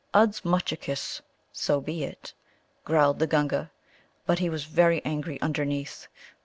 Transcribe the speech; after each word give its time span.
"Udzmutchakiss" 0.15 1.21
("So 1.51 1.79
be 1.79 2.03
it"), 2.03 2.33
growled 2.83 3.19
the 3.19 3.27
Gunga. 3.27 3.69
But 4.25 4.39
he 4.39 4.49
was 4.49 4.63
very 4.63 5.05
angry 5.05 5.39
underneath. 5.41 6.07